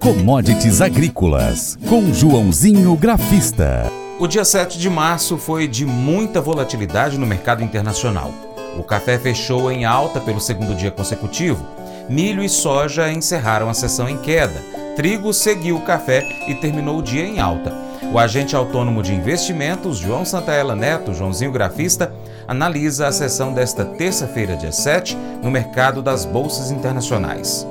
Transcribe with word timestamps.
Commodities 0.00 0.80
Agrícolas, 0.80 1.78
com 1.86 2.10
Joãozinho 2.10 2.96
Grafista. 2.96 3.92
O 4.18 4.26
dia 4.26 4.46
7 4.46 4.78
de 4.78 4.88
março 4.88 5.36
foi 5.36 5.68
de 5.68 5.84
muita 5.84 6.40
volatilidade 6.40 7.18
no 7.18 7.26
mercado 7.26 7.62
internacional. 7.62 8.32
O 8.78 8.82
café 8.82 9.18
fechou 9.18 9.70
em 9.70 9.84
alta 9.84 10.18
pelo 10.18 10.40
segundo 10.40 10.74
dia 10.74 10.90
consecutivo. 10.90 11.66
Milho 12.08 12.42
e 12.42 12.48
soja 12.48 13.12
encerraram 13.12 13.68
a 13.68 13.74
sessão 13.74 14.08
em 14.08 14.16
queda. 14.16 14.64
Trigo 14.96 15.34
seguiu 15.34 15.76
o 15.76 15.82
café 15.82 16.26
e 16.48 16.54
terminou 16.54 17.00
o 17.00 17.02
dia 17.02 17.26
em 17.26 17.38
alta. 17.38 17.70
O 18.10 18.18
agente 18.18 18.56
autônomo 18.56 19.02
de 19.02 19.14
investimentos, 19.14 19.98
João 19.98 20.24
Santaella 20.24 20.74
Neto, 20.74 21.12
Joãozinho 21.12 21.52
Grafista, 21.52 22.10
analisa 22.48 23.06
a 23.06 23.12
sessão 23.12 23.52
desta 23.52 23.84
terça-feira, 23.84 24.56
dia 24.56 24.72
7, 24.72 25.14
no 25.42 25.50
mercado 25.50 26.00
das 26.00 26.24
bolsas 26.24 26.70
internacionais. 26.70 27.66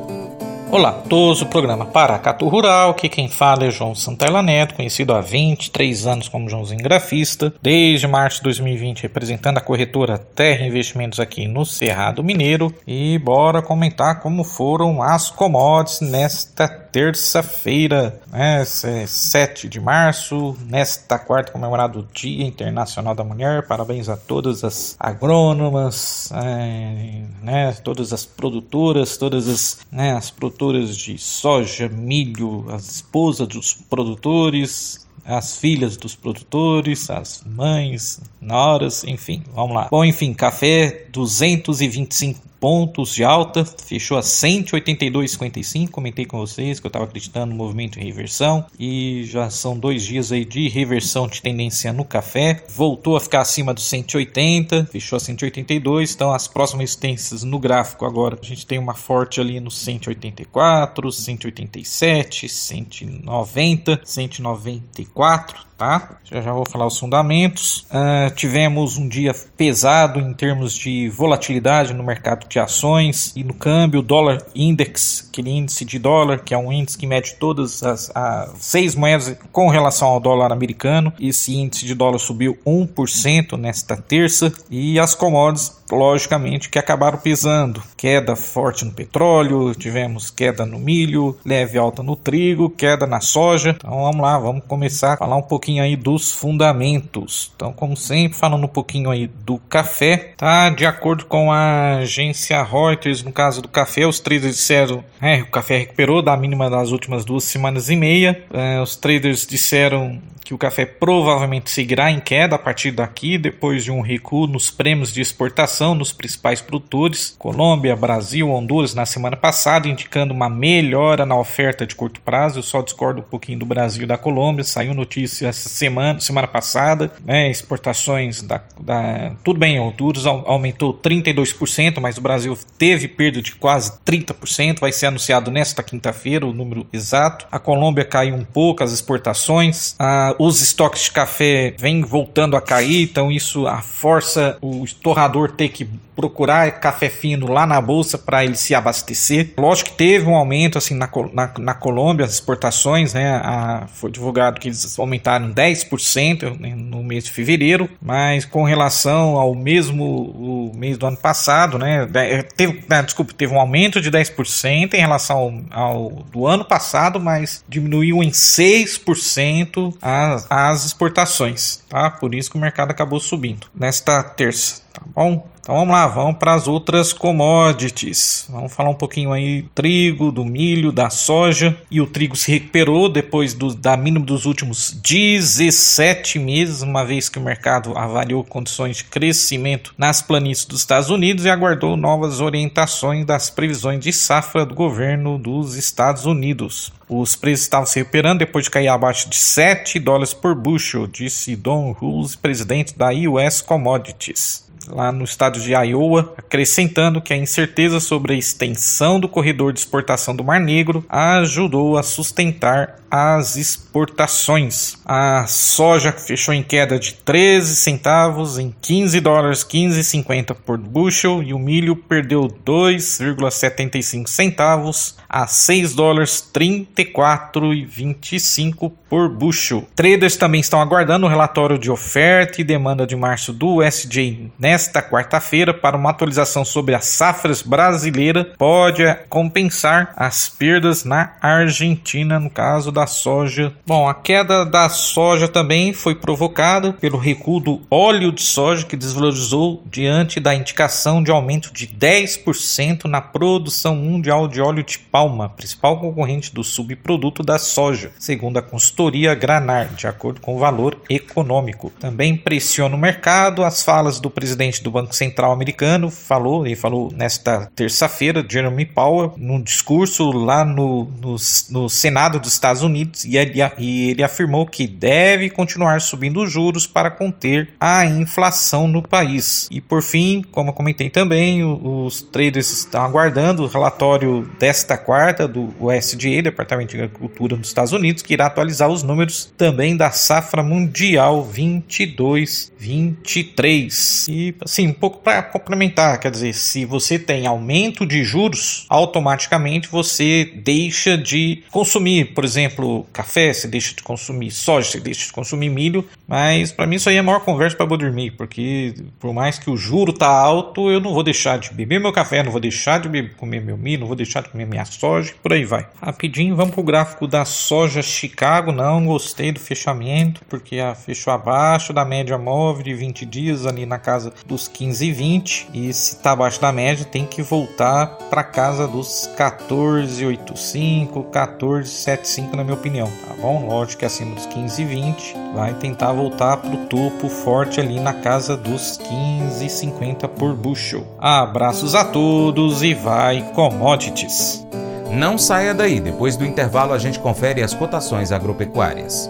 Olá 0.71 0.91
todos, 0.91 1.41
o 1.41 1.47
programa 1.47 1.87
Paracatu 1.87 2.47
Rural, 2.47 2.93
que 2.93 3.09
quem 3.09 3.27
fala 3.27 3.65
é 3.65 3.71
João 3.71 3.95
Santella 3.95 4.43
Neto, 4.43 4.75
conhecido 4.75 5.15
há 5.15 5.19
23 5.19 6.05
anos 6.05 6.29
como 6.29 6.47
Joãozinho 6.47 6.83
Grafista, 6.83 7.51
desde 7.59 8.07
março 8.07 8.37
de 8.37 8.43
2020 8.43 9.01
representando 9.01 9.57
a 9.57 9.61
corretora 9.61 10.19
Terra 10.19 10.67
Investimentos 10.67 11.19
aqui 11.19 11.47
no 11.47 11.65
Cerrado 11.65 12.23
Mineiro. 12.23 12.71
E 12.85 13.17
bora 13.17 13.63
comentar 13.63 14.19
como 14.19 14.43
foram 14.43 15.01
as 15.01 15.31
commodities 15.31 16.01
nesta 16.01 16.67
terça-feira, 16.91 18.19
né, 18.31 18.63
7 18.65 19.67
de 19.67 19.79
março, 19.79 20.57
nesta 20.65 21.17
quarta 21.19 21.51
comemorado 21.51 21.99
o 21.99 22.07
Dia 22.13 22.45
Internacional 22.45 23.15
da 23.15 23.23
Mulher, 23.23 23.67
parabéns 23.67 24.09
a 24.09 24.17
todas 24.17 24.63
as 24.63 24.95
agrônomas, 24.99 26.31
é, 26.33 27.23
né, 27.41 27.73
todas 27.83 28.13
as 28.13 28.25
produtoras, 28.25 29.17
todas 29.17 29.47
as, 29.47 29.79
né, 29.91 30.13
as 30.13 30.29
produtoras 30.29 30.95
de 30.95 31.17
soja, 31.17 31.89
milho, 31.89 32.65
as 32.71 32.89
esposas 32.89 33.47
dos 33.47 33.73
produtores, 33.73 35.07
as 35.25 35.57
filhas 35.57 35.97
dos 35.97 36.15
produtores, 36.15 37.09
as 37.09 37.43
mães, 37.45 38.21
noras, 38.41 39.03
enfim, 39.03 39.43
vamos 39.53 39.75
lá. 39.75 39.87
Bom, 39.89 40.03
enfim, 40.03 40.33
café 40.33 41.05
225 41.11 42.49
pontos 42.59 43.15
de 43.15 43.23
alta, 43.23 43.63
fechou 43.63 44.17
a 44.17 44.21
182,55. 44.21 45.89
Comentei 45.89 46.25
com 46.25 46.37
vocês 46.37 46.79
que 46.79 46.85
eu 46.85 46.89
estava 46.89 47.05
acreditando 47.05 47.51
no 47.51 47.55
movimento 47.55 47.97
de 47.97 48.05
reversão 48.05 48.65
e 48.77 49.23
já 49.25 49.49
são 49.49 49.77
dois 49.77 50.03
dias 50.03 50.31
aí 50.31 50.43
de 50.43 50.67
reversão 50.67 51.27
de 51.27 51.41
tendência 51.41 51.93
no 51.93 52.03
café. 52.03 52.63
Voltou 52.69 53.15
a 53.15 53.21
ficar 53.21 53.41
acima 53.41 53.73
dos 53.73 53.85
180, 53.85 54.85
fechou 54.91 55.17
a 55.17 55.19
182. 55.19 56.13
Então, 56.13 56.33
as 56.33 56.47
próximas 56.47 56.81
resistências 56.81 57.43
no 57.43 57.59
gráfico 57.59 58.05
agora 58.05 58.37
a 58.41 58.45
gente 58.45 58.65
tem 58.65 58.77
uma 58.77 58.93
forte 58.93 59.39
ali 59.39 59.59
no 59.59 59.71
184, 59.71 61.11
187, 61.11 62.49
190, 62.49 64.01
194 64.03 65.08
2004 65.15 65.68
tá? 65.79 66.17
Já 66.25 66.41
já 66.41 66.51
vou 66.51 66.65
falar 66.69 66.85
os 66.85 66.99
fundamentos. 66.99 67.87
Uh, 67.89 68.29
tivemos 68.35 68.97
um 68.97 69.07
dia 69.07 69.33
pesado 69.55 70.19
em 70.19 70.33
termos 70.33 70.75
de 70.75 71.09
volatilidade 71.09 71.93
no 71.93 72.03
mercado 72.03 72.47
de 72.47 72.59
ações 72.59 73.31
e 73.35 73.43
no 73.45 73.53
câmbio, 73.53 74.01
dólar 74.01 74.43
index, 74.53 75.29
aquele 75.29 75.51
índice 75.51 75.85
de 75.85 75.97
dólar, 75.97 76.39
que 76.39 76.53
é 76.53 76.57
um 76.57 76.71
índice 76.71 76.97
que 76.97 77.07
mede 77.07 77.35
todas 77.35 77.81
as, 77.81 78.11
as 78.13 78.51
seis 78.59 78.93
moedas 78.93 79.37
com 79.53 79.69
relação 79.69 80.09
ao 80.09 80.19
dólar 80.19 80.51
americano. 80.51 81.13
Esse 81.17 81.55
índice 81.55 81.85
de 81.85 81.95
dólar 81.95 82.19
subiu 82.19 82.57
1% 82.67 83.57
nesta 83.57 83.95
terça 83.95 84.51
e 84.69 84.99
as 84.99 85.15
commodities 85.15 85.79
logicamente, 85.95 86.69
que 86.69 86.79
acabaram 86.79 87.17
pesando. 87.17 87.81
Queda 87.97 88.35
forte 88.35 88.85
no 88.85 88.91
petróleo, 88.91 89.73
tivemos 89.73 90.29
queda 90.29 90.65
no 90.65 90.79
milho, 90.79 91.37
leve 91.45 91.77
alta 91.77 92.03
no 92.03 92.15
trigo, 92.15 92.69
queda 92.69 93.05
na 93.05 93.21
soja. 93.21 93.75
Então 93.77 94.03
vamos 94.03 94.21
lá, 94.21 94.37
vamos 94.37 94.63
começar 94.67 95.13
a 95.13 95.17
falar 95.17 95.35
um 95.35 95.41
pouquinho 95.41 95.68
aí 95.77 95.95
dos 95.97 96.31
fundamentos. 96.31 97.51
Então, 97.53 97.73
como 97.73 97.97
sempre, 97.97 98.37
falando 98.37 98.63
um 98.63 98.69
pouquinho 98.69 99.09
aí 99.09 99.27
do 99.27 99.57
café, 99.57 100.33
tá? 100.37 100.69
De 100.69 100.85
acordo 100.85 101.25
com 101.25 101.51
a 101.51 101.97
agência 101.97 102.63
Reuters, 102.63 103.21
no 103.21 103.33
caso 103.33 103.61
do 103.61 103.67
café, 103.67 104.07
os 104.07 104.21
traders 104.21 104.55
disseram, 104.55 105.03
é, 105.21 105.41
o 105.41 105.47
café 105.47 105.77
recuperou 105.79 106.21
da 106.21 106.37
mínima 106.37 106.69
das 106.69 106.91
últimas 106.91 107.25
duas 107.25 107.43
semanas 107.43 107.89
e 107.89 107.95
meia. 107.97 108.41
É, 108.53 108.81
os 108.81 108.95
traders 108.95 109.45
disseram 109.45 110.19
que 110.49 110.53
o 110.55 110.57
café 110.57 110.83
provavelmente 110.83 111.69
seguirá 111.69 112.09
em 112.09 112.19
queda 112.19 112.55
a 112.55 112.57
partir 112.57 112.89
daqui, 112.89 113.37
depois 113.37 113.83
de 113.83 113.91
um 113.91 114.01
recuo 114.01 114.47
nos 114.47 114.71
prêmios 114.71 115.13
de 115.13 115.21
exportação 115.21 115.93
nos 115.93 116.11
principais 116.11 116.59
produtores, 116.59 117.35
Colômbia, 117.37 117.95
Brasil, 117.95 118.49
Honduras, 118.49 118.95
na 118.95 119.05
semana 119.05 119.37
passada, 119.37 119.87
indicando 119.87 120.33
uma 120.33 120.49
melhora 120.49 121.23
na 121.23 121.37
oferta 121.37 121.85
de 121.85 121.93
curto 121.93 122.19
prazo. 122.21 122.57
Eu 122.57 122.63
só 122.63 122.81
discordo 122.81 123.19
um 123.19 123.23
pouquinho 123.23 123.59
do 123.59 123.65
Brasil 123.67 124.05
e 124.05 124.07
da 124.07 124.17
Colômbia, 124.17 124.63
saiu 124.63 124.95
notícia 124.95 125.53
essa 125.59 125.69
semana, 125.69 126.19
semana 126.19 126.47
passada, 126.47 127.11
né, 127.23 127.49
exportações 127.49 128.41
da, 128.41 128.61
da 128.79 129.31
tudo 129.43 129.59
bem, 129.59 129.79
Honduras 129.79 130.25
aumentou 130.25 130.93
32%, 130.93 131.99
mas 131.99 132.17
o 132.17 132.21
Brasil 132.21 132.57
teve 132.77 133.07
perda 133.07 133.41
de 133.41 133.53
quase 133.55 133.93
30%, 134.05 134.79
vai 134.79 134.91
ser 134.91 135.07
anunciado 135.07 135.51
nesta 135.51 135.83
quinta-feira 135.83 136.45
o 136.45 136.53
número 136.53 136.87
exato. 136.91 137.45
A 137.51 137.59
Colômbia 137.59 138.05
caiu 138.05 138.35
um 138.35 138.45
pouco 138.45 138.83
as 138.83 138.91
exportações. 138.91 139.95
A 139.99 140.35
os 140.39 140.61
estoques 140.61 141.03
de 141.03 141.11
café 141.11 141.73
vêm 141.77 142.01
voltando 142.01 142.55
a 142.55 142.61
cair, 142.61 143.03
então 143.03 143.31
isso 143.31 143.65
força 143.81 144.57
o 144.61 144.85
torrador 145.01 145.51
ter 145.51 145.69
que 145.69 145.87
procurar 146.19 146.69
café 146.81 147.07
fino 147.09 147.49
lá 147.49 147.65
na 147.65 147.79
bolsa 147.79 148.17
para 148.17 148.43
ele 148.43 148.55
se 148.55 148.75
abastecer. 148.75 149.53
Lógico 149.57 149.91
que 149.91 149.95
teve 149.95 150.27
um 150.27 150.35
aumento 150.35 150.77
assim 150.77 150.93
na, 150.93 151.09
na, 151.31 151.51
na 151.57 151.73
Colômbia, 151.73 152.25
as 152.25 152.33
exportações, 152.33 153.13
né? 153.13 153.35
A, 153.37 153.87
foi 153.87 154.11
divulgado 154.11 154.59
que 154.59 154.67
eles 154.67 154.99
aumentaram 154.99 155.48
10% 155.53 156.59
né, 156.59 156.73
no 156.75 157.03
mês 157.03 157.23
de 157.23 157.31
fevereiro, 157.31 157.89
mas 158.01 158.45
com 158.45 158.63
relação 158.63 159.37
ao 159.37 159.55
mesmo 159.55 160.71
mês 160.75 160.97
do 160.97 161.05
ano 161.05 161.17
passado, 161.17 161.77
né? 161.77 162.07
Teve, 162.55 162.83
né, 162.89 163.01
desculpa, 163.03 163.33
teve 163.33 163.53
um 163.53 163.59
aumento 163.59 164.01
de 164.01 164.11
10% 164.11 164.93
em 164.93 164.99
relação 164.99 165.65
ao, 165.71 165.83
ao 165.83 166.09
do 166.31 166.47
ano 166.47 166.65
passado, 166.65 167.19
mas 167.19 167.63
diminuiu 167.67 168.23
em 168.23 168.29
6% 168.31 169.95
as, 170.01 170.47
as 170.49 170.85
exportações, 170.85 171.83
tá? 171.89 172.09
Por 172.09 172.33
isso 172.33 172.49
que 172.49 172.57
o 172.57 172.61
mercado 172.61 172.91
acabou 172.91 173.19
subindo 173.19 173.67
nesta 173.73 174.23
terça, 174.23 174.81
tá 174.99 175.05
bom? 175.15 175.47
Então 175.69 175.77
vamos 175.77 175.93
lá, 175.93 176.07
vamos 176.07 176.37
para 176.37 176.55
as 176.55 176.67
outras 176.67 177.13
commodities. 177.13 178.47
Vamos 178.49 178.73
falar 178.73 178.89
um 178.89 178.95
pouquinho 178.95 179.31
aí 179.31 179.61
do 179.61 179.69
trigo, 179.69 180.31
do 180.31 180.43
milho, 180.43 180.91
da 180.91 181.11
soja. 181.11 181.77
E 181.91 182.01
o 182.01 182.07
trigo 182.07 182.35
se 182.35 182.51
recuperou 182.51 183.07
depois 183.07 183.53
do, 183.53 183.75
da 183.75 183.95
mínima 183.95 184.25
dos 184.25 184.47
últimos 184.47 184.91
17 184.91 186.39
meses, 186.39 186.81
uma 186.81 187.05
vez 187.05 187.29
que 187.29 187.37
o 187.37 187.41
mercado 187.41 187.95
avaliou 187.95 188.43
condições 188.43 188.97
de 188.97 189.03
crescimento 189.03 189.93
nas 189.95 190.23
planícies 190.23 190.65
dos 190.65 190.79
Estados 190.79 191.11
Unidos 191.11 191.45
e 191.45 191.49
aguardou 191.51 191.95
novas 191.95 192.41
orientações 192.41 193.23
das 193.23 193.51
previsões 193.51 193.99
de 193.99 194.11
safra 194.11 194.65
do 194.65 194.73
governo 194.73 195.37
dos 195.37 195.75
Estados 195.75 196.25
Unidos. 196.25 196.91
Os 197.07 197.35
preços 197.35 197.65
estavam 197.65 197.85
se 197.85 197.99
recuperando 197.99 198.39
depois 198.39 198.65
de 198.65 198.71
cair 198.71 198.87
abaixo 198.87 199.29
de 199.29 199.35
7 199.35 199.99
dólares 199.99 200.33
por 200.33 200.55
bushel, 200.55 201.05
disse 201.05 201.55
Don 201.55 201.95
Hulse, 201.99 202.37
presidente 202.37 202.97
da 202.97 203.09
US 203.11 203.61
Commodities 203.61 204.68
lá 204.87 205.11
no 205.11 205.23
estado 205.23 205.59
de 205.59 205.73
Iowa, 205.73 206.35
acrescentando 206.37 207.19
que 207.21 207.33
a 207.33 207.37
incerteza 207.37 207.99
sobre 207.99 208.33
a 208.33 208.37
extensão 208.37 209.19
do 209.19 209.27
corredor 209.27 209.73
de 209.73 209.79
exportação 209.79 210.35
do 210.35 210.43
Mar 210.43 210.59
Negro 210.59 211.03
ajudou 211.09 211.97
a 211.97 212.03
sustentar 212.03 212.99
as 213.09 213.55
exportações. 213.55 214.99
A 215.03 215.47
soja 215.47 216.11
fechou 216.11 216.53
em 216.53 216.61
queda 216.61 216.99
de 216.99 217.15
13 217.15 217.75
centavos 217.75 218.59
em 218.59 218.71
15 218.81 219.19
dólares 219.19 219.63
15,50 219.63 220.53
por 220.53 220.77
bushel 220.77 221.41
e 221.41 221.51
o 221.53 221.59
milho 221.59 221.95
perdeu 221.95 222.43
2,75 222.43 224.27
centavos 224.27 225.17
a 225.27 225.47
6 225.47 225.95
dólares 225.95 226.47
34,25 226.53 228.91
por 229.09 229.27
bushel. 229.29 229.87
Traders 229.95 230.37
também 230.37 230.61
estão 230.61 230.79
aguardando 230.79 231.25
o 231.25 231.29
relatório 231.29 231.79
de 231.79 231.89
oferta 231.89 232.61
e 232.61 232.63
demanda 232.63 233.07
de 233.07 233.15
março 233.15 233.51
do 233.51 233.77
USJ 233.77 234.51
nesta 234.69 235.01
quarta-feira 235.01 235.73
para 235.73 235.97
uma 235.97 236.11
atualização 236.11 236.63
sobre 236.63 236.93
as 236.93 237.05
safras 237.05 237.63
brasileira 237.63 238.53
pode 238.55 239.03
compensar 239.27 240.13
as 240.15 240.47
perdas 240.47 241.03
na 241.03 241.33
Argentina 241.41 242.39
no 242.39 242.51
caso 242.51 242.91
da 242.91 242.99
da 242.99 243.07
soja. 243.07 243.71
Bom, 243.87 244.09
a 244.09 244.13
queda 244.13 244.65
da 244.65 244.89
soja 244.89 245.47
também 245.47 245.93
foi 245.93 246.15
provocada 246.15 246.91
pelo 246.91 247.17
recuo 247.17 247.61
do 247.61 247.81
óleo 247.89 248.29
de 248.29 248.41
soja, 248.41 248.85
que 248.85 248.97
desvalorizou 248.97 249.81
diante 249.89 250.37
da 250.37 250.53
indicação 250.53 251.23
de 251.23 251.31
aumento 251.31 251.71
de 251.71 251.87
10% 251.87 253.05
na 253.05 253.21
produção 253.21 253.95
mundial 253.95 254.49
de 254.49 254.59
óleo 254.59 254.83
de 254.83 254.99
palma, 254.99 255.47
principal 255.47 255.97
concorrente 255.97 256.53
do 256.53 256.61
subproduto 256.61 257.41
da 257.41 257.57
soja, 257.57 258.11
segundo 258.19 258.57
a 258.57 258.61
consultoria 258.61 259.33
Granar, 259.33 259.87
de 259.95 260.05
acordo 260.05 260.41
com 260.41 260.55
o 260.55 260.59
valor 260.59 260.97
econômico. 261.09 261.89
Também 262.01 262.35
pressiona 262.35 262.95
o 262.95 262.99
mercado 262.99 263.63
as 263.63 263.81
falas 263.81 264.19
do 264.19 264.29
presidente 264.29 264.58
do 264.83 264.91
Banco 264.91 265.15
Central 265.15 265.53
americano, 265.53 266.11
falou, 266.11 266.65
ele 266.65 266.75
falou 266.75 267.09
nesta 267.15 267.71
terça-feira, 267.73 268.45
Jeremy 268.47 268.85
Powell, 268.85 269.33
num 269.37 269.61
discurso 269.61 270.31
lá 270.31 270.65
no, 270.65 271.05
no, 271.21 271.37
no 271.69 271.89
Senado 271.89 272.39
dos 272.39 272.51
Estados 272.51 272.83
Unidos, 272.83 273.23
e 273.23 273.37
ele, 273.37 273.59
e 273.77 274.09
ele 274.09 274.21
afirmou 274.21 274.65
que 274.65 274.85
deve 274.85 275.49
continuar 275.49 276.01
subindo 276.01 276.43
os 276.43 276.51
juros 276.51 276.85
para 276.85 277.09
conter 277.09 277.69
a 277.79 278.05
inflação 278.05 278.85
no 278.87 279.01
país. 279.01 279.69
E 279.71 279.79
por 279.79 280.03
fim, 280.03 280.43
como 280.51 280.71
eu 280.71 280.73
comentei 280.73 281.09
também, 281.09 281.63
os 281.63 282.21
traders 282.21 282.69
estão 282.71 283.03
aguardando 283.03 283.63
o 283.63 283.67
relatório 283.67 284.49
desta 284.59 284.97
quarta 284.97 285.47
do 285.47 285.73
USDA, 285.79 286.41
Departamento 286.43 286.97
de 286.97 287.01
Agricultura 287.01 287.55
dos 287.55 287.69
Estados 287.69 287.93
Unidos, 287.93 288.21
que 288.21 288.33
irá 288.33 288.47
atualizar 288.47 288.89
os 288.89 289.03
números 289.03 289.53
também 289.57 289.95
da 289.95 290.11
safra 290.11 290.61
mundial 290.61 291.47
22-23. 291.53 294.25
E 294.27 294.48
assim, 294.61 294.87
um 294.87 294.93
pouco 294.93 295.19
para 295.19 295.41
complementar, 295.43 296.19
quer 296.19 296.31
dizer, 296.31 296.53
se 296.53 296.85
você 296.85 297.17
tem 297.17 297.45
aumento 297.45 298.05
de 298.05 298.23
juros, 298.23 298.85
automaticamente 298.89 299.87
você 299.87 300.51
deixa 300.55 301.17
de 301.17 301.63
consumir, 301.71 302.33
por 302.33 302.43
exemplo, 302.43 303.05
café, 303.11 303.53
você 303.53 303.67
deixa 303.67 303.95
de 303.95 304.03
consumir 304.03 304.51
soja, 304.51 304.91
você 304.91 304.99
deixa 304.99 305.25
de 305.25 305.33
consumir 305.33 305.69
milho, 305.69 306.07
mas 306.27 306.71
para 306.71 306.85
mim 306.85 306.95
isso 306.95 307.09
aí 307.09 307.15
é 307.15 307.19
a 307.19 307.23
maior 307.23 307.39
conversa 307.41 307.75
para 307.75 307.85
dormir, 307.85 308.31
porque 308.31 308.93
por 309.19 309.33
mais 309.33 309.59
que 309.59 309.69
o 309.69 309.77
juro 309.77 310.13
tá 310.13 310.27
alto, 310.27 310.89
eu 310.89 310.99
não 310.99 311.13
vou 311.13 311.23
deixar 311.23 311.57
de 311.57 311.73
beber 311.73 311.99
meu 311.99 312.11
café, 312.11 312.43
não 312.43 312.51
vou 312.51 312.61
deixar 312.61 312.99
de 312.99 313.29
comer 313.35 313.61
meu 313.61 313.77
milho, 313.77 314.01
não 314.01 314.07
vou 314.07 314.15
deixar 314.15 314.41
de 314.41 314.49
comer 314.49 314.65
minha 314.65 314.85
soja, 314.85 315.33
por 315.41 315.53
aí 315.53 315.65
vai. 315.65 315.87
Rapidinho, 316.01 316.55
vamos 316.55 316.73
pro 316.73 316.83
gráfico 316.83 317.27
da 317.27 317.45
soja 317.45 318.01
Chicago, 318.01 318.71
não 318.71 319.05
gostei 319.05 319.51
do 319.51 319.59
fechamento, 319.59 320.41
porque 320.49 320.77
fechou 321.05 321.33
abaixo 321.33 321.93
da 321.93 322.05
média 322.05 322.37
móvel 322.37 322.83
de 322.83 322.93
20 322.93 323.25
dias 323.25 323.65
ali 323.65 323.85
na 323.85 323.97
casa 323.97 324.33
dos 324.45 324.67
15 324.67 325.05
e 325.05 325.11
20, 325.11 325.69
e 325.73 325.93
se 325.93 326.17
tá 326.17 326.31
abaixo 326.31 326.59
da 326.59 326.71
média 326.71 327.05
tem 327.05 327.25
que 327.25 327.41
voltar 327.41 328.07
para 328.29 328.43
casa 328.43 328.87
dos 328.87 329.29
14,85, 329.37 331.29
14,75 331.31 332.53
na 332.53 332.63
minha 332.63 332.75
opinião, 332.75 333.11
tá 333.27 333.33
bom? 333.39 333.67
Lógico 333.67 333.99
que 333.99 334.05
acima 334.05 334.35
dos 334.35 334.45
15 334.47 334.81
e 334.81 334.85
20 334.85 335.35
vai 335.53 335.73
tentar 335.73 336.11
voltar 336.13 336.57
pro 336.57 336.77
topo 336.87 337.29
forte 337.29 337.79
ali 337.79 337.99
na 337.99 338.13
casa 338.13 338.55
dos 338.57 338.97
15,50 338.99 340.27
por 340.27 340.53
bushel. 340.55 341.05
Abraços 341.19 341.95
a 341.95 342.05
todos 342.05 342.83
e 342.83 342.93
vai 342.93 343.41
commodities. 343.53 344.65
Não 345.11 345.37
saia 345.37 345.73
daí, 345.73 345.99
depois 345.99 346.37
do 346.37 346.45
intervalo 346.45 346.93
a 346.93 346.99
gente 346.99 347.19
confere 347.19 347.63
as 347.63 347.73
cotações 347.73 348.31
agropecuárias. 348.31 349.29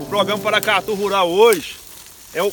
O 0.00 0.04
programa 0.04 0.38
Paracatu 0.42 0.94
Rural 0.94 1.30
hoje 1.30 1.76
é 2.34 2.42
o, 2.42 2.52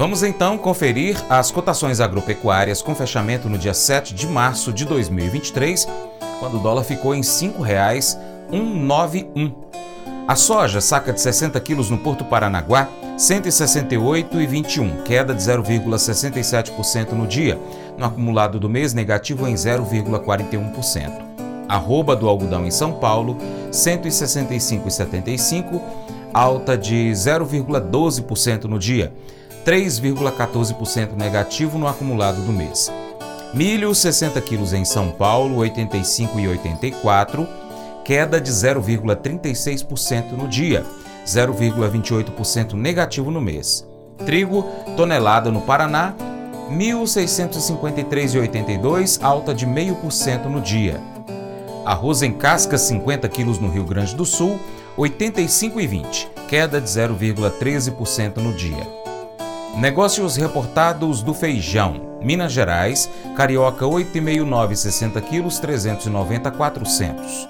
Vamos 0.00 0.22
então 0.22 0.56
conferir 0.56 1.22
as 1.28 1.50
cotações 1.50 2.00
agropecuárias 2.00 2.80
com 2.80 2.94
fechamento 2.94 3.50
no 3.50 3.58
dia 3.58 3.74
7 3.74 4.14
de 4.14 4.26
março 4.26 4.72
de 4.72 4.86
2023, 4.86 5.86
quando 6.38 6.56
o 6.56 6.58
dólar 6.58 6.84
ficou 6.84 7.14
em 7.14 7.18
R$ 7.18 7.24
5,191. 7.24 9.52
A 10.26 10.34
soja, 10.34 10.80
saca 10.80 11.12
de 11.12 11.20
60 11.20 11.60
quilos 11.60 11.90
no 11.90 11.98
Porto 11.98 12.24
Paranaguá, 12.24 12.88
168,21, 13.18 15.02
queda 15.02 15.34
de 15.34 15.42
0,67% 15.42 17.12
no 17.12 17.26
dia, 17.26 17.60
no 17.98 18.06
acumulado 18.06 18.58
do 18.58 18.70
mês 18.70 18.94
negativo 18.94 19.46
em 19.46 19.52
0,41%. 19.52 21.12
Arroba 21.68 22.16
do 22.16 22.26
algodão 22.26 22.64
em 22.64 22.70
São 22.70 22.94
Paulo, 22.94 23.36
165,75, 23.70 25.78
alta 26.32 26.78
de 26.78 27.10
0,12% 27.10 28.64
no 28.64 28.78
dia, 28.78 29.12
3,14% 29.64 31.16
negativo 31.16 31.78
no 31.78 31.86
acumulado 31.86 32.42
do 32.42 32.52
mês. 32.52 32.92
Milho, 33.52 33.92
60 33.94 34.40
quilos 34.42 34.72
em 34.72 34.84
São 34.84 35.10
Paulo, 35.10 35.58
85,84, 35.58 37.48
queda 38.04 38.40
de 38.40 38.50
0,36% 38.50 40.32
no 40.32 40.46
dia, 40.46 40.84
0,28% 41.26 42.74
negativo 42.74 43.28
no 43.30 43.40
mês. 43.40 43.84
Trigo, 44.24 44.62
tonelada 44.96 45.50
no 45.50 45.62
Paraná, 45.62 46.14
1.653,82, 46.70 49.18
alta 49.20 49.52
de 49.52 49.66
0,5% 49.66 50.44
no 50.44 50.60
dia. 50.60 51.00
Arroz 51.84 52.22
em 52.22 52.32
casca, 52.32 52.78
50 52.78 53.28
quilos 53.28 53.58
no 53.58 53.68
Rio 53.68 53.84
Grande 53.84 54.14
do 54.14 54.24
Sul, 54.24 54.60
85,20, 54.96 56.28
queda 56.46 56.80
de 56.80 56.88
0,13% 56.88 58.36
no 58.36 58.52
dia. 58.52 58.99
Negócios 59.76 60.36
reportados 60.36 61.22
do 61.22 61.32
feijão. 61.32 62.18
Minas 62.20 62.52
Gerais, 62.52 63.08
carioca 63.36 63.84
8,59, 63.86 64.74
60 64.74 65.20
quilos, 65.22 65.58
390 65.58 66.50
400. 66.50 67.48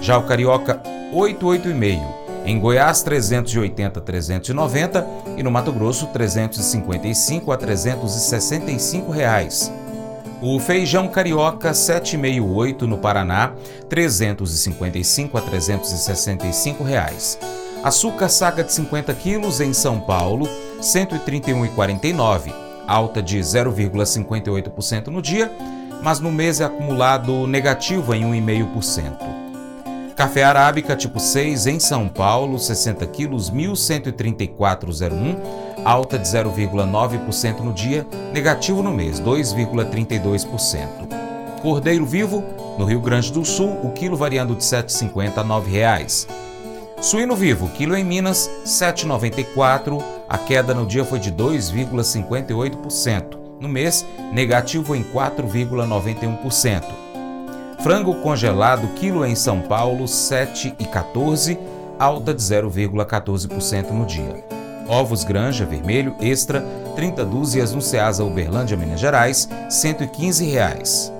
Já 0.00 0.18
o 0.18 0.22
carioca 0.22 0.80
88,5 1.12 2.22
em 2.44 2.58
Goiás, 2.58 3.02
380 3.02 3.98
a 3.98 4.02
390 4.02 5.06
e 5.36 5.42
no 5.42 5.50
Mato 5.50 5.72
Grosso, 5.72 6.06
355 6.08 7.52
a 7.52 7.56
365 7.56 9.10
reais. 9.10 9.72
O 10.40 10.58
feijão 10.58 11.06
carioca 11.08 11.72
768 11.72 12.86
no 12.86 12.98
Paraná, 12.98 13.52
355 13.88 15.38
a 15.38 15.40
365 15.40 16.82
reais. 16.82 17.38
Açúcar 17.82 18.28
saca 18.28 18.62
de 18.62 18.72
50 18.72 19.14
quilos 19.14 19.60
em 19.60 19.72
São 19.72 20.00
Paulo, 20.00 20.48
131,49, 20.82 22.52
alta 22.88 23.22
de 23.22 23.38
0,58% 23.38 25.06
no 25.06 25.22
dia, 25.22 25.48
mas 26.02 26.18
no 26.18 26.32
mês 26.32 26.60
é 26.60 26.64
acumulado 26.64 27.46
negativo 27.46 28.12
em 28.12 28.24
1,5%. 28.24 29.12
Café 30.16 30.42
arábica 30.42 30.96
tipo 30.96 31.20
6 31.20 31.68
em 31.68 31.80
São 31.80 32.08
Paulo, 32.08 32.58
60 32.58 33.06
quilos, 33.06 33.50
1.134,01, 33.50 35.36
alta 35.84 36.18
de 36.18 36.28
0,9% 36.28 37.60
no 37.60 37.72
dia, 37.72 38.04
negativo 38.32 38.82
no 38.82 38.92
mês, 38.92 39.20
2,32%. 39.20 40.88
Cordeiro 41.62 42.04
vivo, 42.04 42.42
no 42.76 42.84
Rio 42.84 43.00
Grande 43.00 43.32
do 43.32 43.44
Sul, 43.44 43.78
o 43.84 43.92
quilo 43.92 44.16
variando 44.16 44.56
de 44.56 44.64
R$ 44.64 44.82
7,50 44.82 45.38
a 45.38 45.42
R$ 45.42 45.48
9,00. 45.48 46.26
Suíno 47.02 47.34
vivo, 47.34 47.68
quilo 47.70 47.96
em 47.96 48.04
Minas, 48.04 48.46
R$ 48.46 48.52
7,94, 48.64 50.00
a 50.28 50.38
queda 50.38 50.72
no 50.72 50.86
dia 50.86 51.04
foi 51.04 51.18
de 51.18 51.32
2,58%. 51.32 53.36
No 53.58 53.68
mês, 53.68 54.06
negativo 54.32 54.94
em 54.94 55.02
4,91%. 55.02 56.84
Frango 57.80 58.14
congelado, 58.22 58.86
quilo 58.94 59.26
em 59.26 59.34
São 59.34 59.62
Paulo, 59.62 60.04
7,14, 60.04 61.58
alta 61.98 62.32
de 62.32 62.40
0,14% 62.40 63.90
no 63.90 64.06
dia. 64.06 64.44
Ovos 64.86 65.24
Granja 65.24 65.66
Vermelho 65.66 66.14
Extra, 66.20 66.64
30 66.94 67.24
dúzias 67.24 67.74
no 67.74 67.82
Ceasa 67.82 68.22
Uberlândia, 68.22 68.76
Minas 68.76 69.00
Gerais, 69.00 69.48
115 69.68 70.48
reais. 70.48 71.12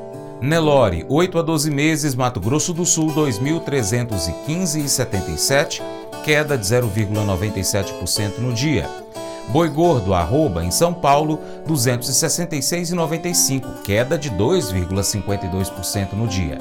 Nelore, 0.42 1.06
8 1.08 1.38
a 1.38 1.42
12 1.42 1.70
meses, 1.70 2.14
Mato 2.16 2.40
Grosso 2.40 2.72
do 2.72 2.84
Sul, 2.84 3.14
2.315,77, 3.14 5.80
queda 6.24 6.58
de 6.58 6.64
0,97% 6.64 8.38
no 8.38 8.52
dia. 8.52 8.90
Boi 9.50 9.68
Gordo, 9.68 10.12
arroba, 10.12 10.64
em 10.64 10.72
São 10.72 10.92
Paulo, 10.92 11.38
266,95, 11.68 13.82
queda 13.84 14.18
de 14.18 14.32
2,52% 14.32 16.14
no 16.14 16.26
dia. 16.26 16.58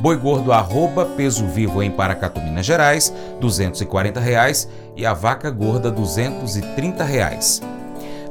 Boi 0.00 0.16
Gordo, 0.16 0.52
arroba, 0.52 1.04
peso 1.04 1.46
vivo 1.46 1.80
em 1.80 1.92
Paracatu, 1.92 2.40
Minas 2.40 2.66
Gerais, 2.66 3.14
240 3.40 4.18
reais, 4.18 4.68
e 4.96 5.06
a 5.06 5.14
vaca 5.14 5.48
gorda, 5.48 5.92
230 5.92 7.04
reais. 7.04 7.62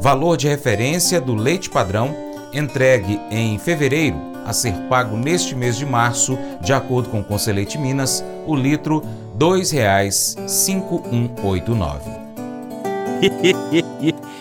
Valor 0.02 0.36
de 0.36 0.50
referência 0.50 1.22
do 1.22 1.34
leite 1.34 1.70
padrão, 1.70 2.14
entregue 2.54 3.22
em 3.32 3.58
fevereiro, 3.58 4.31
a 4.46 4.54
ser 4.54 4.74
pago 4.90 5.16
neste 5.16 5.56
mês 5.56 5.78
de 5.78 5.86
março, 5.86 6.36
de 6.62 6.74
acordo 6.74 7.10
com 7.10 7.20
o 7.20 7.24
Conselheite 7.24 7.78
Minas, 7.78 8.24
o 8.46 8.56
litro 8.56 9.00
R$ 9.00 9.06
2,5189. 9.40 12.22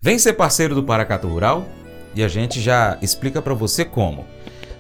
Vem 0.02 0.18
ser 0.18 0.34
parceiro 0.34 0.74
do 0.74 0.84
Paracatu 0.84 1.28
Rural 1.28 1.64
e 2.16 2.24
a 2.24 2.28
gente 2.28 2.60
já 2.60 2.98
explica 3.02 3.42
para 3.42 3.54
você 3.54 3.86
como. 3.86 4.26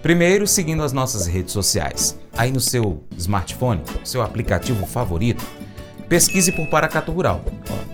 Primeiro, 0.01 0.47
seguindo 0.47 0.81
as 0.81 0.91
nossas 0.91 1.27
redes 1.27 1.53
sociais. 1.53 2.17
Aí 2.35 2.51
no 2.51 2.59
seu 2.59 3.03
smartphone, 3.17 3.81
seu 4.03 4.21
aplicativo 4.23 4.85
favorito, 4.87 5.45
pesquise 6.09 6.51
por 6.51 6.67
Paracatu 6.67 7.11
Rural. 7.11 7.43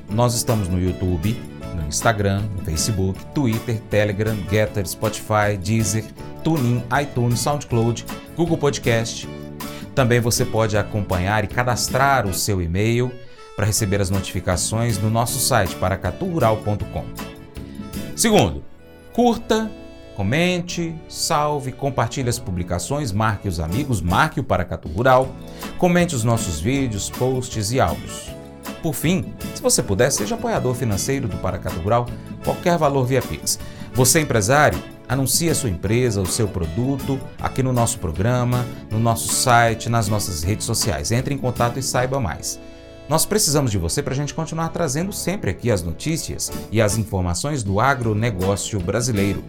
Nós 0.09 0.33
estamos 0.33 0.69
no 0.69 0.81
YouTube, 0.81 1.37
no 1.75 1.85
Instagram, 1.85 2.43
no 2.55 2.63
Facebook, 2.63 3.23
Twitter, 3.27 3.81
Telegram, 3.89 4.37
Getter, 4.49 4.87
Spotify, 4.87 5.57
Deezer, 5.61 6.05
TuneIn, 6.43 6.81
iTunes, 7.01 7.41
SoundCloud, 7.41 8.05
Google 8.37 8.57
Podcast. 8.57 9.27
Também 9.93 10.21
você 10.21 10.45
pode 10.45 10.77
acompanhar 10.77 11.43
e 11.43 11.47
cadastrar 11.47 12.25
o 12.25 12.33
seu 12.33 12.61
e-mail 12.61 13.11
para 13.57 13.65
receber 13.65 13.99
as 13.99 14.09
notificações 14.09 14.97
no 14.97 15.09
nosso 15.09 15.39
site 15.39 15.75
paracaturural.com. 15.75 17.05
Segundo, 18.15 18.63
curta, 19.11 19.69
comente, 20.17 20.95
salve, 21.07 21.71
compartilhe 21.71 22.27
as 22.27 22.39
publicações, 22.39 23.11
marque 23.11 23.47
os 23.47 23.59
amigos, 23.59 24.01
marque 24.01 24.39
o 24.39 24.43
Paracatu 24.43 24.87
Rural, 24.87 25.29
comente 25.77 26.15
os 26.15 26.23
nossos 26.23 26.59
vídeos, 26.59 27.07
posts 27.07 27.71
e 27.71 27.79
áudios. 27.79 28.31
Por 28.81 28.95
fim, 28.95 29.31
se 29.53 29.61
você 29.61 29.83
puder, 29.83 30.11
seja 30.11 30.33
apoiador 30.33 30.73
financeiro 30.73 31.27
do 31.27 31.37
Paracatu 31.37 31.79
Rural, 31.81 32.07
qualquer 32.43 32.79
valor 32.79 33.05
via 33.05 33.21
Pix. 33.21 33.59
Você 33.93 34.19
empresário, 34.19 34.81
anuncie 35.07 35.51
a 35.51 35.55
sua 35.55 35.69
empresa, 35.69 36.19
o 36.19 36.25
seu 36.25 36.47
produto 36.47 37.19
aqui 37.39 37.61
no 37.61 37.71
nosso 37.71 37.99
programa, 37.99 38.65
no 38.89 38.97
nosso 38.97 39.31
site, 39.31 39.87
nas 39.87 40.07
nossas 40.07 40.41
redes 40.41 40.65
sociais. 40.65 41.11
Entre 41.11 41.31
em 41.31 41.37
contato 41.37 41.77
e 41.77 41.83
saiba 41.83 42.19
mais. 42.19 42.59
Nós 43.09 43.25
precisamos 43.25 43.71
de 43.71 43.77
você 43.77 44.03
para 44.03 44.13
a 44.13 44.15
gente 44.15 44.33
continuar 44.33 44.69
trazendo 44.69 45.13
sempre 45.13 45.49
aqui 45.49 45.71
as 45.71 45.81
notícias 45.81 46.51
e 46.71 46.81
as 46.81 46.97
informações 46.97 47.63
do 47.63 47.79
agronegócio 47.79 48.79
brasileiro. 48.79 49.43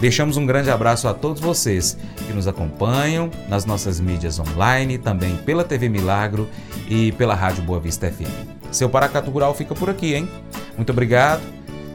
Deixamos 0.00 0.36
um 0.36 0.46
grande 0.46 0.70
abraço 0.70 1.06
a 1.06 1.12
todos 1.12 1.40
vocês 1.40 1.96
que 2.26 2.32
nos 2.32 2.48
acompanham 2.48 3.30
nas 3.48 3.66
nossas 3.66 4.00
mídias 4.00 4.38
online, 4.38 4.96
também 4.96 5.36
pela 5.36 5.64
TV 5.64 5.88
Milagro 5.88 6.48
e 6.88 7.12
pela 7.12 7.34
Rádio 7.34 7.62
Boa 7.62 7.78
Vista 7.78 8.10
FM. 8.10 8.72
Seu 8.72 8.88
Paracatu 8.88 9.30
Rural 9.30 9.54
fica 9.54 9.74
por 9.74 9.90
aqui, 9.90 10.14
hein? 10.14 10.28
Muito 10.76 10.90
obrigado. 10.90 11.42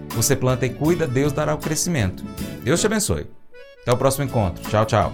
Você 0.09 0.35
planta 0.35 0.65
e 0.65 0.69
cuida, 0.69 1.07
Deus 1.07 1.33
dará 1.33 1.53
o 1.53 1.57
crescimento. 1.57 2.23
Deus 2.63 2.79
te 2.79 2.85
abençoe. 2.85 3.27
Até 3.81 3.91
o 3.91 3.97
próximo 3.97 4.25
encontro. 4.25 4.63
Tchau, 4.69 4.85
tchau. 4.85 5.13